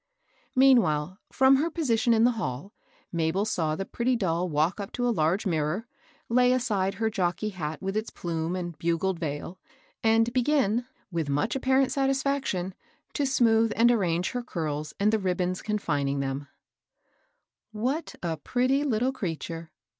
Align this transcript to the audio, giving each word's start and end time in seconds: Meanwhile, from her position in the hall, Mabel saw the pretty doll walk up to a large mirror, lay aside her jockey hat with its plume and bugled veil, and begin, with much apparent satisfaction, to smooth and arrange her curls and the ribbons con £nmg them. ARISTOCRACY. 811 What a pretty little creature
Meanwhile, 0.55 1.19
from 1.31 1.57
her 1.57 1.69
position 1.69 2.11
in 2.11 2.23
the 2.23 2.31
hall, 2.31 2.73
Mabel 3.11 3.45
saw 3.45 3.75
the 3.75 3.85
pretty 3.85 4.15
doll 4.15 4.49
walk 4.49 4.79
up 4.79 4.91
to 4.93 5.07
a 5.07 5.11
large 5.13 5.45
mirror, 5.45 5.85
lay 6.27 6.51
aside 6.53 6.95
her 6.95 7.07
jockey 7.07 7.49
hat 7.49 7.83
with 7.83 7.95
its 7.95 8.09
plume 8.09 8.55
and 8.55 8.75
bugled 8.79 9.19
veil, 9.19 9.59
and 10.03 10.33
begin, 10.33 10.87
with 11.11 11.29
much 11.29 11.55
apparent 11.55 11.91
satisfaction, 11.91 12.73
to 13.13 13.27
smooth 13.27 13.71
and 13.75 13.91
arrange 13.91 14.31
her 14.31 14.41
curls 14.41 14.95
and 14.99 15.13
the 15.13 15.19
ribbons 15.19 15.61
con 15.61 15.77
£nmg 15.77 16.19
them. 16.19 16.47
ARISTOCRACY. 16.49 17.77
811 17.77 17.81
What 17.83 18.15
a 18.23 18.37
pretty 18.37 18.83
little 18.83 19.11
creature 19.11 19.69